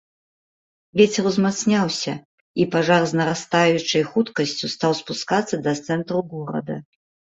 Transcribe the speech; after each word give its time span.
Вецер 1.01 1.23
узмацняўся, 1.31 2.13
і 2.63 2.67
пажар 2.75 3.01
з 3.11 3.19
нарастаючай 3.19 4.03
хуткасцю 4.15 4.65
стаў 4.75 4.91
спускацца 5.05 5.55
да 5.69 5.79
цэнтру 5.91 6.19
горада. 6.33 6.75